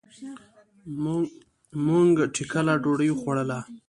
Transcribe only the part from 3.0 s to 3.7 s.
وخوړله.